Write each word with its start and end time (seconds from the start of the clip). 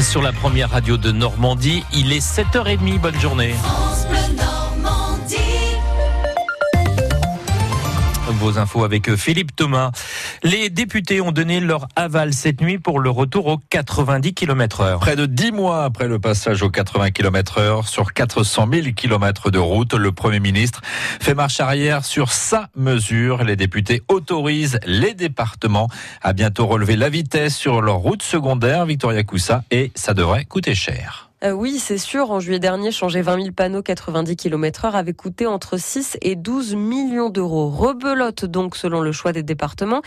Sur 0.00 0.22
la 0.22 0.32
première 0.32 0.70
radio 0.70 0.96
de 0.96 1.12
Normandie, 1.12 1.84
il 1.92 2.12
est 2.12 2.26
7h30. 2.26 2.98
Bonne 2.98 3.20
journée. 3.20 3.54
Vos 8.42 8.58
infos 8.58 8.82
avec 8.82 9.14
Philippe 9.14 9.54
Thomas. 9.54 9.92
Les 10.42 10.68
députés 10.68 11.20
ont 11.20 11.30
donné 11.30 11.60
leur 11.60 11.86
aval 11.94 12.32
cette 12.34 12.60
nuit 12.60 12.78
pour 12.78 12.98
le 12.98 13.08
retour 13.08 13.46
aux 13.46 13.58
90 13.70 14.34
km 14.34 14.80
heure. 14.80 14.98
Près 14.98 15.14
de 15.14 15.26
10 15.26 15.52
mois 15.52 15.84
après 15.84 16.08
le 16.08 16.18
passage 16.18 16.62
aux 16.62 16.68
80 16.68 17.12
km 17.12 17.58
heure 17.58 17.86
sur 17.86 18.12
400 18.12 18.66
000 18.72 18.86
km 18.96 19.50
de 19.50 19.60
route, 19.60 19.94
le 19.94 20.10
Premier 20.10 20.40
ministre 20.40 20.80
fait 20.84 21.34
marche 21.34 21.60
arrière 21.60 22.04
sur 22.04 22.32
sa 22.32 22.68
mesure. 22.74 23.44
Les 23.44 23.54
députés 23.54 24.02
autorisent 24.08 24.80
les 24.86 25.14
départements 25.14 25.88
à 26.20 26.32
bientôt 26.32 26.66
relever 26.66 26.96
la 26.96 27.10
vitesse 27.10 27.56
sur 27.56 27.80
leur 27.80 27.98
route 27.98 28.24
secondaire, 28.24 28.86
Victoria 28.86 29.22
Coussa, 29.22 29.62
et 29.70 29.92
ça 29.94 30.14
devrait 30.14 30.46
coûter 30.46 30.74
cher. 30.74 31.31
Euh, 31.44 31.50
oui, 31.50 31.80
c'est 31.80 31.98
sûr. 31.98 32.30
En 32.30 32.38
juillet 32.38 32.60
dernier, 32.60 32.92
changer 32.92 33.20
20 33.20 33.36
000 33.36 33.48
panneaux 33.50 33.82
90 33.82 34.36
km 34.36 34.84
heure 34.84 34.94
avait 34.94 35.12
coûté 35.12 35.44
entre 35.46 35.76
6 35.76 36.16
et 36.22 36.36
12 36.36 36.76
millions 36.76 37.30
d'euros. 37.30 37.68
Rebelote 37.68 38.44
donc 38.44 38.76
selon 38.76 39.00
le 39.00 39.10
choix 39.10 39.32
des 39.32 39.42
départements 39.42 40.02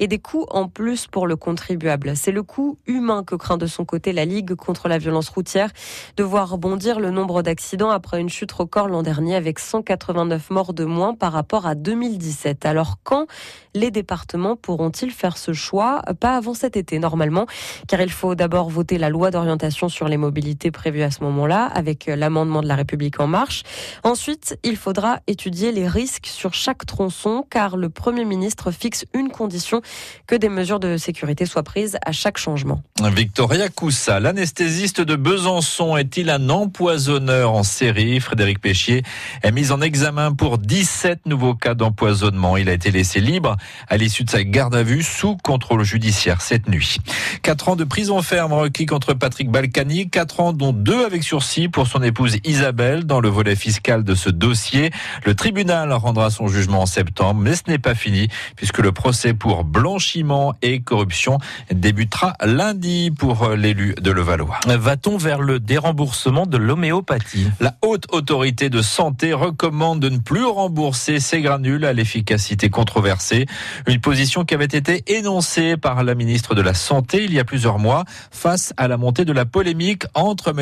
et 0.00 0.08
des 0.08 0.18
coûts 0.18 0.46
en 0.50 0.66
plus 0.66 1.06
pour 1.06 1.28
le 1.28 1.36
contribuable. 1.36 2.16
C'est 2.16 2.32
le 2.32 2.42
coût 2.42 2.76
humain 2.88 3.22
que 3.22 3.36
craint 3.36 3.56
de 3.56 3.66
son 3.66 3.84
côté 3.84 4.12
la 4.12 4.24
Ligue 4.24 4.56
contre 4.56 4.88
la 4.88 4.98
violence 4.98 5.28
routière 5.28 5.70
de 6.16 6.24
voir 6.24 6.58
bondir 6.58 6.98
le 6.98 7.12
nombre 7.12 7.42
d'accidents 7.42 7.90
après 7.90 8.20
une 8.20 8.28
chute 8.28 8.50
record 8.50 8.88
l'an 8.88 9.04
dernier 9.04 9.36
avec 9.36 9.60
189 9.60 10.50
morts 10.50 10.74
de 10.74 10.84
moins 10.84 11.14
par 11.14 11.32
rapport 11.32 11.66
à 11.66 11.76
2017. 11.76 12.66
Alors 12.66 12.96
quand 13.04 13.26
les 13.74 13.92
départements 13.92 14.56
pourront-ils 14.56 15.12
faire 15.12 15.36
ce 15.36 15.52
choix? 15.52 16.02
Pas 16.18 16.36
avant 16.36 16.54
cet 16.54 16.76
été 16.76 16.98
normalement, 16.98 17.46
car 17.86 18.00
il 18.00 18.10
faut 18.10 18.34
d'abord 18.34 18.70
voter 18.70 18.98
la 18.98 19.08
loi 19.08 19.30
d'orientation 19.30 19.88
sur 19.88 20.08
les 20.08 20.16
mobilités 20.16 20.72
prévu 20.80 21.02
à 21.02 21.10
ce 21.10 21.22
moment-là 21.24 21.66
avec 21.66 22.08
euh, 22.08 22.16
l'amendement 22.16 22.62
de 22.62 22.66
la 22.66 22.74
République 22.74 23.20
en 23.20 23.26
marche. 23.26 23.64
Ensuite, 24.02 24.58
il 24.62 24.76
faudra 24.76 25.20
étudier 25.26 25.72
les 25.72 25.86
risques 25.86 26.26
sur 26.26 26.54
chaque 26.54 26.86
tronçon 26.86 27.44
car 27.50 27.76
le 27.76 27.90
Premier 27.90 28.24
ministre 28.24 28.70
fixe 28.70 29.04
une 29.12 29.28
condition 29.28 29.82
que 30.26 30.34
des 30.34 30.48
mesures 30.48 30.80
de 30.80 30.96
sécurité 30.96 31.44
soient 31.44 31.64
prises 31.64 31.98
à 32.06 32.12
chaque 32.12 32.38
changement. 32.38 32.80
Victoria 33.14 33.68
Coussa, 33.68 34.20
l'anesthésiste 34.20 35.02
de 35.02 35.16
Besançon, 35.16 35.98
est-il 35.98 36.30
un 36.30 36.48
empoisonneur 36.48 37.52
en 37.52 37.62
série? 37.62 38.18
Frédéric 38.18 38.58
Péchier 38.60 39.02
est 39.42 39.52
mis 39.52 39.72
en 39.72 39.82
examen 39.82 40.32
pour 40.32 40.56
17 40.56 41.26
nouveaux 41.26 41.54
cas 41.54 41.74
d'empoisonnement. 41.74 42.56
Il 42.56 42.70
a 42.70 42.72
été 42.72 42.90
laissé 42.90 43.20
libre 43.20 43.58
à 43.88 43.98
l'issue 43.98 44.24
de 44.24 44.30
sa 44.30 44.44
garde 44.44 44.74
à 44.74 44.82
vue 44.82 45.02
sous 45.02 45.36
contrôle 45.36 45.84
judiciaire 45.84 46.40
cette 46.40 46.70
nuit. 46.70 46.96
Quatre 47.42 47.68
ans 47.68 47.76
de 47.76 47.84
prison 47.84 48.22
ferme 48.22 48.54
requis 48.54 48.86
contre 48.86 49.12
Patrick 49.12 49.50
Balkany, 49.50 50.08
quatre 50.08 50.40
ans 50.40 50.54
dont 50.54 50.69
deux 50.72 51.04
avec 51.04 51.22
sursis 51.22 51.68
pour 51.68 51.86
son 51.86 52.02
épouse 52.02 52.36
Isabelle 52.44 53.04
dans 53.04 53.20
le 53.20 53.28
volet 53.28 53.56
fiscal 53.56 54.04
de 54.04 54.14
ce 54.14 54.30
dossier. 54.30 54.90
Le 55.24 55.34
tribunal 55.34 55.92
rendra 55.92 56.30
son 56.30 56.48
jugement 56.48 56.82
en 56.82 56.86
septembre, 56.86 57.40
mais 57.40 57.54
ce 57.54 57.62
n'est 57.68 57.78
pas 57.78 57.94
fini 57.94 58.28
puisque 58.56 58.78
le 58.78 58.92
procès 58.92 59.34
pour 59.34 59.64
blanchiment 59.64 60.54
et 60.62 60.80
corruption 60.80 61.38
débutera 61.70 62.34
lundi 62.44 63.10
pour 63.10 63.50
l'élu 63.50 63.94
de 64.00 64.10
Levallois. 64.10 64.58
Va-t-on 64.66 65.16
vers 65.16 65.40
le 65.40 65.60
déremboursement 65.60 66.46
de 66.46 66.56
l'homéopathie? 66.56 67.48
La 67.60 67.76
haute 67.82 68.06
autorité 68.12 68.70
de 68.70 68.82
santé 68.82 69.32
recommande 69.32 70.00
de 70.00 70.08
ne 70.08 70.18
plus 70.18 70.44
rembourser 70.44 71.20
ces 71.20 71.40
granules 71.40 71.84
à 71.84 71.92
l'efficacité 71.92 72.70
controversée. 72.70 73.46
Une 73.86 74.00
position 74.00 74.44
qui 74.44 74.54
avait 74.54 74.64
été 74.64 75.02
énoncée 75.06 75.76
par 75.76 76.02
la 76.04 76.14
ministre 76.14 76.54
de 76.54 76.62
la 76.62 76.74
Santé 76.74 77.24
il 77.24 77.32
y 77.32 77.38
a 77.38 77.44
plusieurs 77.44 77.78
mois 77.78 78.04
face 78.30 78.72
à 78.76 78.88
la 78.88 78.96
montée 78.96 79.24
de 79.24 79.32
la 79.32 79.44
polémique 79.44 80.04
entre 80.14 80.52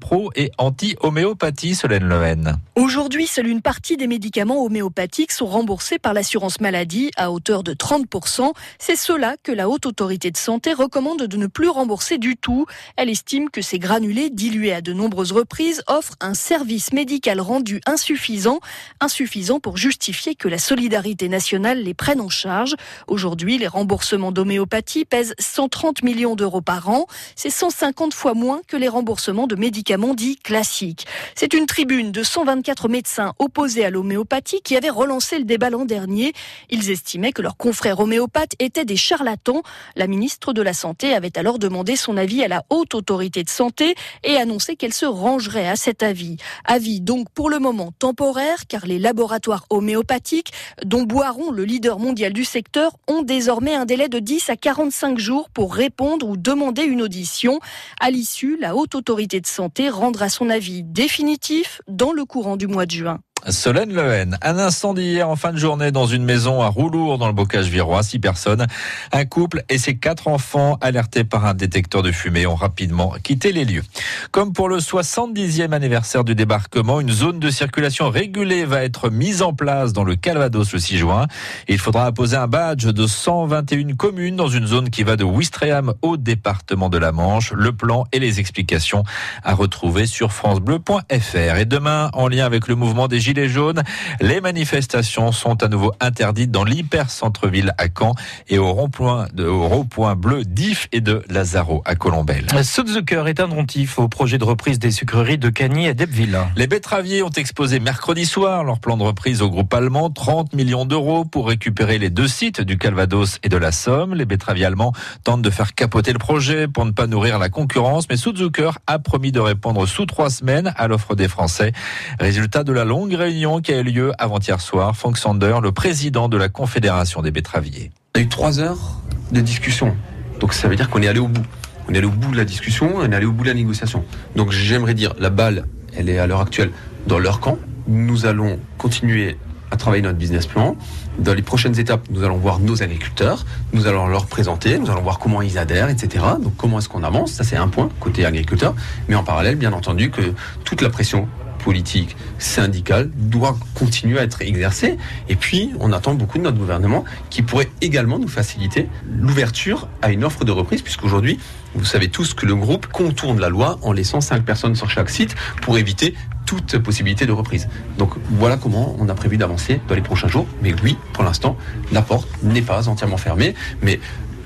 pro 0.00 0.30
et 0.34 0.50
anti-homéopathie, 0.58 1.74
Solène 1.74 2.08
Lehen. 2.08 2.56
Aujourd'hui, 2.76 3.26
seule 3.26 3.46
une 3.46 3.62
partie 3.62 3.96
des 3.96 4.06
médicaments 4.06 4.64
homéopathiques 4.64 5.32
sont 5.32 5.46
remboursés 5.46 5.98
par 5.98 6.12
l'assurance 6.12 6.60
maladie 6.60 7.10
à 7.16 7.30
hauteur 7.30 7.62
de 7.62 7.72
30%. 7.72 8.52
C'est 8.78 8.96
cela 8.96 9.36
que 9.42 9.52
la 9.52 9.68
Haute 9.68 9.86
Autorité 9.86 10.30
de 10.30 10.36
Santé 10.36 10.72
recommande 10.72 11.22
de 11.22 11.36
ne 11.36 11.46
plus 11.46 11.68
rembourser 11.68 12.18
du 12.18 12.36
tout. 12.36 12.66
Elle 12.96 13.10
estime 13.10 13.50
que 13.50 13.62
ces 13.62 13.78
granulés, 13.78 14.30
dilués 14.30 14.72
à 14.72 14.80
de 14.80 14.92
nombreuses 14.92 15.32
reprises, 15.32 15.82
offrent 15.86 16.16
un 16.20 16.34
service 16.34 16.92
médical 16.92 17.40
rendu 17.40 17.80
insuffisant, 17.86 18.60
insuffisant 19.00 19.60
pour 19.60 19.76
justifier 19.76 20.34
que 20.34 20.48
la 20.48 20.58
solidarité 20.58 21.28
nationale 21.28 21.82
les 21.82 21.94
prenne 21.94 22.20
en 22.20 22.28
charge. 22.28 22.74
Aujourd'hui, 23.06 23.58
les 23.58 23.68
remboursements 23.68 24.32
d'homéopathie 24.32 25.04
pèsent 25.04 25.34
130 25.38 26.02
millions 26.02 26.34
d'euros 26.34 26.60
par 26.60 26.88
an. 26.88 27.06
C'est 27.36 27.50
150 27.50 28.14
fois 28.14 28.34
moins 28.34 28.60
que 28.66 28.76
les 28.76 28.88
remboursements 28.88 29.43
de 29.46 29.56
médicaments 29.56 30.14
dits 30.14 30.36
classiques. 30.36 31.06
C'est 31.34 31.54
une 31.54 31.66
tribune 31.66 32.12
de 32.12 32.22
124 32.22 32.88
médecins 32.88 33.34
opposés 33.38 33.84
à 33.84 33.90
l'homéopathie 33.90 34.60
qui 34.62 34.76
avait 34.76 34.90
relancé 34.90 35.38
le 35.38 35.44
débat 35.44 35.70
l'an 35.70 35.84
dernier. 35.84 36.32
Ils 36.70 36.90
estimaient 36.90 37.32
que 37.32 37.42
leurs 37.42 37.56
confrères 37.56 38.00
homéopathes 38.00 38.54
étaient 38.58 38.84
des 38.84 38.96
charlatans. 38.96 39.62
La 39.96 40.06
ministre 40.06 40.52
de 40.52 40.62
la 40.62 40.72
Santé 40.72 41.14
avait 41.14 41.36
alors 41.38 41.58
demandé 41.58 41.96
son 41.96 42.16
avis 42.16 42.42
à 42.42 42.48
la 42.48 42.64
haute 42.70 42.94
autorité 42.94 43.42
de 43.42 43.48
santé 43.48 43.94
et 44.22 44.36
annoncé 44.36 44.76
qu'elle 44.76 44.94
se 44.94 45.06
rangerait 45.06 45.68
à 45.68 45.76
cet 45.76 46.02
avis. 46.02 46.36
Avis 46.64 47.00
donc 47.00 47.28
pour 47.30 47.50
le 47.50 47.58
moment 47.58 47.92
temporaire 47.98 48.66
car 48.68 48.86
les 48.86 48.98
laboratoires 48.98 49.66
homéopathiques 49.70 50.52
dont 50.84 51.02
Boiron, 51.02 51.50
le 51.50 51.64
leader 51.64 51.98
mondial 51.98 52.32
du 52.32 52.44
secteur, 52.44 52.96
ont 53.08 53.22
désormais 53.22 53.74
un 53.74 53.84
délai 53.84 54.08
de 54.08 54.18
10 54.18 54.50
à 54.50 54.56
45 54.56 55.18
jours 55.18 55.50
pour 55.50 55.74
répondre 55.74 56.28
ou 56.28 56.36
demander 56.36 56.82
une 56.82 57.02
audition. 57.02 57.60
À 58.00 58.10
l'issue, 58.10 58.56
la 58.60 58.76
haute 58.76 58.94
autorité 58.94 59.33
de 59.40 59.46
santé 59.46 59.88
rendra 59.88 60.28
son 60.28 60.50
avis 60.50 60.82
définitif 60.82 61.80
dans 61.88 62.12
le 62.12 62.24
courant 62.24 62.56
du 62.56 62.66
mois 62.66 62.86
de 62.86 62.92
juin. 62.92 63.20
Solène 63.50 63.92
Lehen. 63.94 64.38
Un 64.40 64.58
incendie 64.58 65.02
hier 65.02 65.28
en 65.28 65.36
fin 65.36 65.52
de 65.52 65.58
journée 65.58 65.92
dans 65.92 66.06
une 66.06 66.24
maison 66.24 66.62
à 66.62 66.68
Roulour 66.68 67.18
dans 67.18 67.26
le 67.26 67.34
bocage 67.34 67.66
virois. 67.66 68.02
Six 68.02 68.18
personnes, 68.18 68.66
un 69.12 69.24
couple 69.26 69.64
et 69.68 69.76
ses 69.76 69.96
quatre 69.96 70.28
enfants 70.28 70.78
alertés 70.80 71.24
par 71.24 71.44
un 71.44 71.52
détecteur 71.52 72.02
de 72.02 72.10
fumée 72.10 72.46
ont 72.46 72.54
rapidement 72.54 73.14
quitté 73.22 73.52
les 73.52 73.66
lieux. 73.66 73.82
Comme 74.30 74.52
pour 74.52 74.68
le 74.68 74.78
70e 74.78 75.72
anniversaire 75.72 76.24
du 76.24 76.34
débarquement, 76.34 77.00
une 77.00 77.10
zone 77.10 77.38
de 77.38 77.50
circulation 77.50 78.08
régulée 78.08 78.64
va 78.64 78.82
être 78.82 79.10
mise 79.10 79.42
en 79.42 79.52
place 79.52 79.92
dans 79.92 80.04
le 80.04 80.16
Calvados 80.16 80.72
le 80.72 80.78
6 80.78 80.96
juin. 80.98 81.26
Il 81.68 81.78
faudra 81.78 82.06
apposer 82.06 82.36
un 82.36 82.46
badge 82.46 82.86
de 82.86 83.06
121 83.06 83.94
communes 83.94 84.36
dans 84.36 84.48
une 84.48 84.66
zone 84.66 84.88
qui 84.88 85.02
va 85.02 85.16
de 85.16 85.24
Ouistreham 85.24 85.92
au 86.00 86.16
département 86.16 86.88
de 86.88 86.96
la 86.98 87.12
Manche. 87.12 87.52
Le 87.52 87.72
plan 87.72 88.06
et 88.12 88.18
les 88.18 88.40
explications 88.40 89.04
à 89.42 89.54
retrouver 89.54 90.06
sur 90.06 90.32
francebleu.fr. 90.32 91.56
Et 91.58 91.64
demain, 91.66 92.10
en 92.14 92.28
lien 92.28 92.46
avec 92.46 92.68
le 92.68 92.74
mouvement 92.74 93.06
des 93.06 93.20
Gilets 93.20 93.33
Gilets 93.34 93.48
jaunes. 93.48 93.82
Les 94.20 94.40
manifestations 94.40 95.32
sont 95.32 95.62
à 95.62 95.68
nouveau 95.68 95.92
interdites 96.00 96.52
dans 96.52 96.62
l'hyper 96.62 97.10
centre-ville 97.10 97.74
à 97.78 97.86
Caen 97.86 98.14
et 98.48 98.58
au 98.58 98.72
rond-point 98.72 99.26
rond 99.36 99.88
bleu 100.16 100.44
d'If 100.44 100.88
et 100.92 101.00
de 101.00 101.22
Lazaro 101.28 101.82
à 101.84 101.96
Colombelle. 101.96 102.46
Zucker 102.62 103.24
est 103.26 103.40
inventif 103.40 103.98
au 103.98 104.08
projet 104.08 104.38
de 104.38 104.44
reprise 104.44 104.78
des 104.78 104.90
sucreries 104.90 105.38
de 105.38 105.48
Cagny 105.48 105.86
et 105.86 105.94
d'Epville. 105.94 106.38
Les 106.56 106.66
betteraviers 106.66 107.22
ont 107.22 107.30
exposé 107.30 107.80
mercredi 107.80 108.24
soir 108.24 108.62
leur 108.62 108.78
plan 108.78 108.96
de 108.96 109.02
reprise 109.02 109.42
au 109.42 109.50
groupe 109.50 109.72
allemand, 109.74 110.10
30 110.10 110.52
millions 110.52 110.84
d'euros 110.84 111.24
pour 111.24 111.48
récupérer 111.48 111.98
les 111.98 112.10
deux 112.10 112.28
sites 112.28 112.60
du 112.60 112.78
Calvados 112.78 113.38
et 113.42 113.48
de 113.48 113.56
la 113.56 113.72
Somme. 113.72 114.14
Les 114.14 114.26
betteraviers 114.26 114.66
allemands 114.66 114.92
tentent 115.24 115.42
de 115.42 115.50
faire 115.50 115.74
capoter 115.74 116.12
le 116.12 116.18
projet 116.18 116.68
pour 116.68 116.84
ne 116.84 116.92
pas 116.92 117.06
nourrir 117.06 117.38
la 117.38 117.48
concurrence, 117.48 118.08
mais 118.08 118.16
Zucker 118.16 118.78
a 118.86 118.98
promis 118.98 119.32
de 119.32 119.40
répondre 119.40 119.86
sous 119.86 120.06
trois 120.06 120.30
semaines 120.30 120.72
à 120.76 120.86
l'offre 120.86 121.14
des 121.14 121.28
Français. 121.28 121.72
Résultat 122.20 122.64
de 122.64 122.72
la 122.72 122.84
longue 122.84 123.14
réunion 123.24 123.62
qui 123.62 123.72
a 123.72 123.80
eu 123.80 123.82
lieu 123.82 124.12
avant-hier 124.18 124.60
soir. 124.60 124.94
Frank 124.94 125.16
Sander, 125.16 125.56
le 125.62 125.72
président 125.72 126.28
de 126.28 126.36
la 126.36 126.50
Confédération 126.50 127.22
des 127.22 127.30
betteraviers. 127.30 127.90
On 128.14 128.20
a 128.20 128.22
eu 128.22 128.28
trois 128.28 128.60
heures 128.60 129.00
de 129.32 129.40
discussion. 129.40 129.96
Donc 130.40 130.52
ça 130.52 130.68
veut 130.68 130.76
dire 130.76 130.90
qu'on 130.90 131.00
est 131.00 131.08
allé 131.08 131.20
au 131.20 131.28
bout. 131.28 131.44
On 131.88 131.94
est 131.94 131.98
allé 131.98 132.06
au 132.06 132.10
bout 132.10 132.30
de 132.30 132.36
la 132.36 132.44
discussion, 132.44 132.92
on 132.96 133.10
est 133.10 133.14
allé 133.14 133.24
au 133.24 133.32
bout 133.32 133.44
de 133.44 133.48
la 133.48 133.54
négociation. 133.54 134.04
Donc 134.36 134.52
j'aimerais 134.52 134.92
dire, 134.92 135.14
la 135.18 135.30
balle, 135.30 135.64
elle 135.96 136.10
est 136.10 136.18
à 136.18 136.26
l'heure 136.26 136.42
actuelle 136.42 136.70
dans 137.06 137.18
leur 137.18 137.40
camp. 137.40 137.56
Nous 137.88 138.26
allons 138.26 138.58
continuer 138.76 139.38
à 139.70 139.76
travailler 139.76 140.02
notre 140.02 140.18
business 140.18 140.46
plan. 140.46 140.76
Dans 141.18 141.32
les 141.32 141.42
prochaines 141.42 141.78
étapes, 141.78 142.02
nous 142.10 142.24
allons 142.24 142.36
voir 142.36 142.58
nos 142.58 142.82
agriculteurs, 142.82 143.46
nous 143.72 143.86
allons 143.86 144.06
leur 144.06 144.26
présenter, 144.26 144.78
nous 144.78 144.90
allons 144.90 145.02
voir 145.02 145.18
comment 145.18 145.40
ils 145.40 145.56
adhèrent, 145.56 145.88
etc. 145.88 146.24
Donc 146.42 146.54
comment 146.58 146.78
est-ce 146.78 146.90
qu'on 146.90 147.02
avance? 147.02 147.32
Ça 147.32 147.42
c'est 147.42 147.56
un 147.56 147.68
point 147.68 147.88
côté 148.00 148.26
agriculteur. 148.26 148.74
Mais 149.08 149.14
en 149.14 149.24
parallèle, 149.24 149.56
bien 149.56 149.72
entendu, 149.72 150.10
que 150.10 150.34
toute 150.64 150.82
la 150.82 150.90
pression 150.90 151.26
politique, 151.64 152.16
syndicale 152.38 153.10
doit 153.14 153.56
continuer 153.74 154.18
à 154.18 154.22
être 154.22 154.42
exercée. 154.42 154.98
Et 155.28 155.36
puis, 155.36 155.72
on 155.80 155.92
attend 155.92 156.14
beaucoup 156.14 156.38
de 156.38 156.42
notre 156.42 156.58
gouvernement 156.58 157.04
qui 157.30 157.42
pourrait 157.42 157.70
également 157.80 158.18
nous 158.18 158.28
faciliter 158.28 158.86
l'ouverture 159.10 159.88
à 160.02 160.12
une 160.12 160.24
offre 160.24 160.44
de 160.44 160.52
reprise, 160.52 160.82
puisqu'aujourd'hui, 160.82 161.40
vous 161.74 161.84
savez 161.84 162.08
tous 162.08 162.34
que 162.34 162.46
le 162.46 162.54
groupe 162.54 162.86
contourne 162.86 163.40
la 163.40 163.48
loi 163.48 163.78
en 163.82 163.92
laissant 163.92 164.20
cinq 164.20 164.44
personnes 164.44 164.76
sur 164.76 164.90
chaque 164.90 165.10
site 165.10 165.34
pour 165.62 165.78
éviter 165.78 166.14
toute 166.46 166.78
possibilité 166.78 167.24
de 167.24 167.32
reprise. 167.32 167.68
Donc 167.98 168.12
voilà 168.30 168.56
comment 168.58 168.94
on 168.98 169.08
a 169.08 169.14
prévu 169.14 169.38
d'avancer 169.38 169.80
dans 169.88 169.94
les 169.94 170.02
prochains 170.02 170.28
jours. 170.28 170.46
Mais 170.62 170.74
oui, 170.82 170.96
pour 171.14 171.24
l'instant, 171.24 171.56
la 171.90 172.02
porte 172.02 172.28
n'est 172.42 172.62
pas 172.62 172.88
entièrement 172.88 173.16
fermée. 173.16 173.54
Mais 173.82 173.98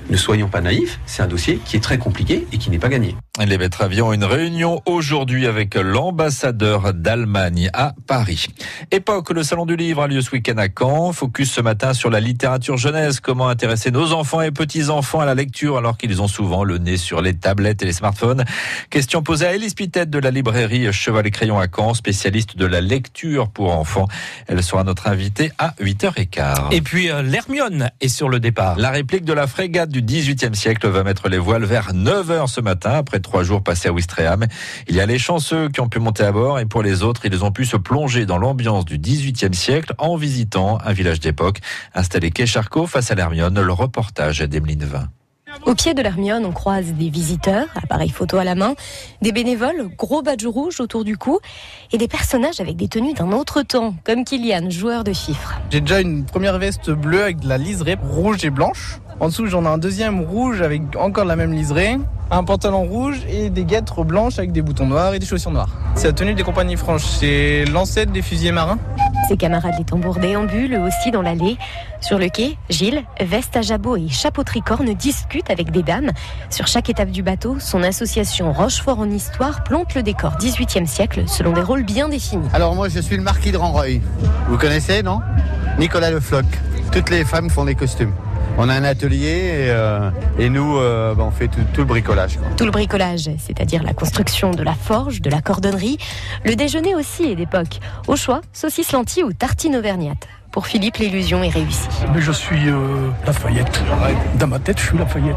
ne 0.09 0.17
soyons 0.17 0.47
pas 0.47 0.61
naïfs, 0.61 0.99
c'est 1.05 1.21
un 1.21 1.27
dossier 1.27 1.59
qui 1.65 1.75
est 1.75 1.81
très 1.81 1.99
compliqué 1.99 2.47
et 2.51 2.57
qui 2.57 2.71
n'est 2.71 2.79
pas 2.79 2.89
gagné. 2.89 3.15
Les 3.47 3.57
betteraviers 3.57 4.01
ont 4.01 4.11
une 4.11 4.25
réunion 4.25 4.81
aujourd'hui 4.85 5.47
avec 5.47 5.75
l'ambassadeur 5.75 6.93
d'Allemagne 6.93 7.69
à 7.73 7.95
Paris. 8.05 8.47
Époque, 8.91 9.29
le 9.29 9.43
salon 9.43 9.65
du 9.65 9.77
livre 9.77 10.03
a 10.03 10.07
lieu 10.07 10.19
ce 10.19 10.31
week-end 10.31 10.57
à 10.57 10.67
Caen. 10.67 11.13
Focus 11.13 11.49
ce 11.49 11.61
matin 11.61 11.93
sur 11.93 12.09
la 12.09 12.19
littérature 12.19 12.75
jeunesse. 12.75 13.21
Comment 13.21 13.47
intéresser 13.47 13.91
nos 13.91 14.11
enfants 14.11 14.41
et 14.41 14.51
petits-enfants 14.51 15.21
à 15.21 15.25
la 15.25 15.35
lecture 15.35 15.77
alors 15.77 15.97
qu'ils 15.97 16.21
ont 16.21 16.27
souvent 16.27 16.65
le 16.65 16.79
nez 16.79 16.97
sur 16.97 17.21
les 17.21 17.33
tablettes 17.33 17.81
et 17.81 17.85
les 17.85 17.93
smartphones? 17.93 18.43
Question 18.89 19.23
posée 19.23 19.47
à 19.47 19.55
Elise 19.55 19.73
Pitette 19.73 20.09
de 20.09 20.19
la 20.19 20.31
librairie 20.31 20.91
Cheval 20.91 21.25
et 21.25 21.31
Crayon 21.31 21.59
à 21.59 21.67
Caen, 21.73 21.93
spécialiste 21.93 22.57
de 22.57 22.65
la 22.65 22.81
lecture 22.81 23.49
pour 23.49 23.71
enfants. 23.71 24.07
Elle 24.47 24.61
sera 24.61 24.83
notre 24.83 25.07
invitée 25.07 25.51
à 25.57 25.75
8h15. 25.81 26.73
Et 26.73 26.81
puis 26.81 27.09
euh, 27.09 27.21
l'Hermione 27.21 27.89
est 28.01 28.09
sur 28.09 28.27
le 28.27 28.41
départ. 28.41 28.77
La 28.77 28.89
réplique 28.89 29.23
de 29.23 29.33
la 29.33 29.47
frégate 29.47 29.89
du 29.89 30.01
18e 30.01 30.55
siècle 30.55 30.89
va 30.89 31.03
mettre 31.03 31.29
les 31.29 31.37
voiles 31.37 31.63
vers 31.65 31.93
9h 31.93 32.47
ce 32.47 32.59
matin 32.59 32.91
après 32.91 33.21
trois 33.29 33.43
jours 33.43 33.61
passés 33.61 33.89
à 33.89 33.93
Ouistreham. 33.93 34.47
Il 34.87 34.95
y 34.95 35.01
a 35.01 35.05
les 35.05 35.19
chanceux 35.19 35.69
qui 35.69 35.81
ont 35.81 35.87
pu 35.87 35.99
monter 35.99 36.23
à 36.23 36.31
bord 36.31 36.57
et 36.57 36.65
pour 36.65 36.81
les 36.81 37.03
autres, 37.03 37.21
ils 37.25 37.45
ont 37.45 37.51
pu 37.51 37.63
se 37.63 37.77
plonger 37.77 38.25
dans 38.25 38.39
l'ambiance 38.39 38.85
du 38.85 38.97
18e 38.97 39.53
siècle 39.53 39.93
en 39.99 40.15
visitant 40.15 40.79
un 40.83 40.93
village 40.93 41.19
d'époque 41.19 41.59
installé 41.93 42.31
quai 42.31 42.47
Charcot 42.47 42.87
face 42.87 43.11
à 43.11 43.15
l'Hermione. 43.15 43.61
Le 43.61 43.71
reportage 43.71 44.39
d'Emeline 44.39 44.83
Vin. 44.83 45.09
Au 45.65 45.75
pied 45.75 45.93
de 45.93 46.01
l'Hermione, 46.01 46.43
on 46.43 46.51
croise 46.51 46.93
des 46.93 47.09
visiteurs, 47.09 47.67
appareils 47.75 48.09
photo 48.09 48.37
à 48.37 48.43
la 48.43 48.55
main, 48.55 48.73
des 49.21 49.31
bénévoles, 49.31 49.89
gros 49.95 50.23
badge 50.23 50.45
rouge 50.45 50.79
autour 50.79 51.03
du 51.03 51.17
cou, 51.17 51.39
et 51.91 51.97
des 51.99 52.07
personnages 52.07 52.59
avec 52.59 52.77
des 52.77 52.87
tenues 52.87 53.13
d'un 53.13 53.31
autre 53.31 53.61
temps, 53.61 53.95
comme 54.03 54.23
Kylian, 54.23 54.69
joueur 54.71 55.03
de 55.03 55.13
chiffres. 55.13 55.59
J'ai 55.69 55.81
déjà 55.81 56.01
une 56.01 56.25
première 56.25 56.57
veste 56.57 56.89
bleue 56.89 57.23
avec 57.23 57.39
de 57.39 57.47
la 57.47 57.57
liserée 57.57 57.97
rouge 58.01 58.43
et 58.43 58.49
blanche. 58.49 58.99
En 59.21 59.27
dessous, 59.27 59.47
j'en 59.47 59.65
ai 59.65 59.67
un 59.67 59.77
deuxième 59.77 60.21
rouge 60.21 60.61
avec 60.61 60.81
encore 60.97 61.25
la 61.25 61.35
même 61.35 61.51
liserée, 61.51 61.97
un 62.31 62.43
pantalon 62.45 62.83
rouge 62.83 63.17
et 63.27 63.49
des 63.49 63.65
guêtres 63.65 64.05
blanches 64.05 64.39
avec 64.39 64.53
des 64.53 64.61
boutons 64.61 64.87
noirs 64.87 65.13
et 65.13 65.19
des 65.19 65.25
chaussures 65.25 65.51
noires. 65.51 65.69
C'est 65.95 66.07
la 66.07 66.13
tenue 66.13 66.35
des 66.35 66.43
compagnies 66.43 66.77
franches, 66.77 67.03
c'est 67.03 67.65
l'ancêtre 67.65 68.13
des 68.13 68.21
fusiliers 68.21 68.53
marins. 68.53 68.79
Ses 69.27 69.35
camarades 69.35 69.73
les 69.77 69.83
tambours 69.83 70.19
déambulent 70.19 70.73
eux 70.73 70.87
aussi 70.87 71.11
dans 71.11 71.21
l'allée. 71.21 71.57
Sur 71.99 72.17
le 72.17 72.29
quai, 72.29 72.57
Gilles, 72.69 73.03
veste 73.19 73.57
à 73.57 73.61
jabot 73.61 73.97
et 73.97 74.07
chapeau 74.07 74.45
tricorne 74.45 74.93
discute 74.93 75.51
avec 75.51 75.71
des 75.71 75.83
dames. 75.83 76.11
Sur 76.49 76.67
chaque 76.67 76.89
étape 76.89 77.11
du 77.11 77.21
bateau, 77.21 77.57
son 77.59 77.83
association 77.83 78.53
Rochefort 78.53 78.99
en 78.99 79.09
Histoire 79.09 79.65
plante 79.65 79.95
le 79.95 80.01
décor 80.01 80.37
18e 80.39 80.85
siècle 80.85 81.23
selon 81.27 81.51
des 81.51 81.61
rôles 81.61 81.83
bien 81.83 82.07
définis. 82.07 82.47
Alors 82.53 82.73
moi 82.73 82.87
je 82.87 82.99
suis 83.01 83.17
le 83.17 83.23
marquis 83.23 83.51
de 83.51 83.57
Ranreuil. 83.57 84.01
Vous 84.47 84.57
connaissez, 84.57 85.03
non? 85.03 85.19
Nicolas 85.77 86.09
Le 86.09 86.21
Floch. 86.21 86.45
Toutes 86.93 87.09
les 87.09 87.25
femmes 87.25 87.49
font 87.49 87.65
des 87.65 87.75
costumes. 87.75 88.13
On 88.57 88.67
a 88.67 88.73
un 88.73 88.83
atelier 88.83 89.27
et, 89.27 89.69
euh, 89.69 90.11
nous, 90.39 90.77
euh, 90.77 91.13
bah, 91.15 91.23
on 91.25 91.31
fait 91.31 91.47
tout, 91.47 91.59
le 91.77 91.83
bricolage. 91.85 92.39
Tout 92.57 92.65
le 92.65 92.71
bricolage, 92.71 93.29
c'est-à-dire 93.37 93.83
la 93.83 93.93
construction 93.93 94.51
de 94.51 94.63
la 94.63 94.73
forge, 94.73 95.21
de 95.21 95.29
la 95.29 95.41
cordonnerie. 95.41 95.97
Le 96.45 96.55
déjeuner 96.55 96.95
aussi 96.95 97.23
est 97.23 97.35
d'époque. 97.35 97.79
Au 98.07 98.15
choix, 98.15 98.41
saucisse 98.53 98.91
lentilles 98.91 99.23
ou 99.23 99.33
tartine 99.33 99.75
auvergnate. 99.75 100.27
Pour 100.51 100.65
Philippe, 100.65 100.97
l'illusion 100.97 101.43
est 101.43 101.49
réussie. 101.49 101.87
Mais 102.13 102.21
je 102.21 102.31
suis 102.31 102.69
euh, 102.69 103.09
Lafayette. 103.25 103.83
Dans 104.39 104.47
ma 104.47 104.57
tête, 104.57 104.79
je 104.79 104.85
suis 104.87 104.97
Lafayette. 104.97 105.35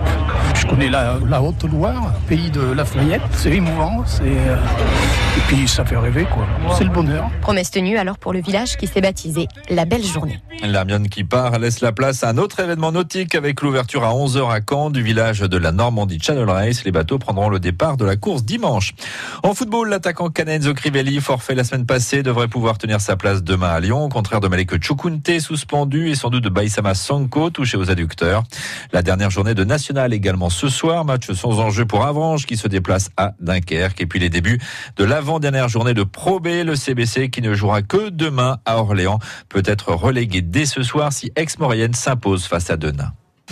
Je 0.54 0.66
connais 0.66 0.88
la, 0.88 1.18
la 1.28 1.42
Haute-Loire, 1.42 2.14
pays 2.28 2.50
de 2.50 2.62
Lafayette. 2.72 3.20
C'est 3.32 3.52
émouvant, 3.52 4.04
c'est 4.06 4.22
euh, 4.22 4.56
et 5.36 5.40
puis 5.48 5.68
ça 5.68 5.84
fait 5.84 5.96
rêver 5.96 6.26
quoi. 6.32 6.46
C'est 6.76 6.84
le 6.84 6.90
bonheur. 6.90 7.30
Promesse 7.40 7.70
tenue 7.70 7.98
alors 7.98 8.18
pour 8.18 8.32
le 8.32 8.40
village 8.40 8.76
qui 8.76 8.86
s'est 8.86 9.00
baptisé 9.00 9.48
La 9.68 9.84
Belle 9.84 10.04
Journée. 10.04 10.40
L'Hermione 10.62 11.08
qui 11.08 11.24
part 11.24 11.58
laisse 11.58 11.80
la 11.80 11.92
place 11.92 12.22
à 12.24 12.30
un 12.30 12.38
autre 12.38 12.60
événement 12.60 12.92
nautique 12.92 13.34
avec 13.34 13.62
l'ouverture 13.62 14.04
à 14.04 14.12
11h 14.12 14.50
à 14.50 14.60
Caen 14.66 14.90
du 14.90 15.02
village 15.02 15.40
de 15.40 15.56
la 15.56 15.72
Normandie 15.72 16.20
Channel 16.20 16.48
Race. 16.48 16.84
Les 16.84 16.92
bateaux 16.92 17.18
prendront 17.18 17.48
le 17.48 17.60
départ 17.60 17.96
de 17.96 18.04
la 18.04 18.16
course 18.16 18.44
dimanche. 18.44 18.92
En 19.42 19.54
football, 19.54 19.88
l'attaquant 19.88 20.30
Canenzo 20.30 20.72
Crivelli, 20.74 21.20
forfait 21.20 21.54
la 21.54 21.64
semaine 21.64 21.86
passée, 21.86 22.22
devrait 22.22 22.48
pouvoir 22.48 22.78
tenir 22.78 23.00
sa 23.00 23.16
place 23.16 23.42
demain 23.42 23.70
à 23.70 23.80
Lyon, 23.80 24.04
au 24.04 24.08
contraire 24.08 24.40
de 24.40 24.48
Malek 24.48 24.72
Suspendu, 25.40 26.10
et 26.10 26.14
sans 26.14 26.30
doute 26.30 26.44
de 26.44 26.48
Baïsama 26.48 26.94
Sanko, 26.94 27.50
touché 27.50 27.76
aux 27.76 27.90
adducteurs. 27.90 28.42
La 28.92 29.02
dernière 29.02 29.30
journée 29.30 29.54
de 29.54 29.64
National 29.64 30.12
également 30.12 30.50
ce 30.50 30.68
soir, 30.68 31.04
match 31.04 31.30
sans 31.32 31.60
enjeu 31.60 31.84
pour 31.84 32.04
Avranches 32.04 32.46
qui 32.46 32.56
se 32.56 32.68
déplace 32.68 33.10
à 33.16 33.34
Dunkerque. 33.40 34.00
Et 34.00 34.06
puis 34.06 34.18
les 34.18 34.30
débuts 34.30 34.60
de 34.96 35.04
l'avant-dernière 35.04 35.68
journée 35.68 35.94
de 35.94 36.04
Pro 36.04 36.40
B, 36.40 36.48
le 36.64 36.76
CBC 36.76 37.30
qui 37.30 37.42
ne 37.42 37.54
jouera 37.54 37.82
que 37.82 38.10
demain 38.10 38.58
à 38.64 38.78
Orléans, 38.78 39.18
peut 39.48 39.62
être 39.64 39.92
relégué 39.92 40.42
dès 40.42 40.66
ce 40.66 40.82
soir 40.82 41.12
si 41.12 41.32
Aix-Maurienne 41.36 41.94
s'impose 41.94 42.44
face 42.44 42.70
à 42.70 42.76
Denain. 42.76 43.12